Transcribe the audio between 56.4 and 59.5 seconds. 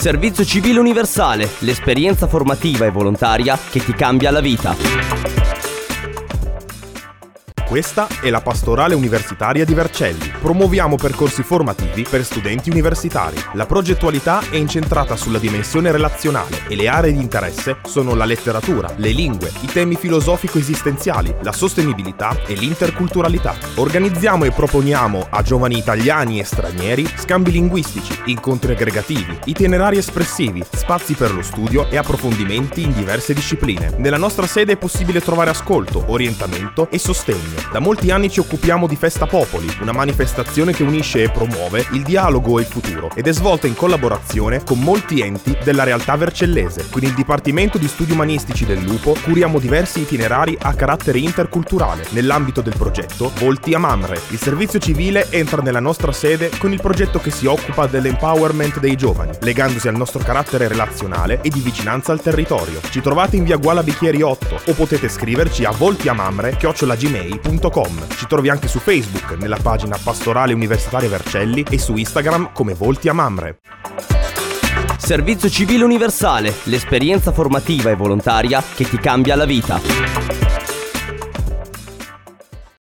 con il progetto che si occupa dell'empowerment dei giovani,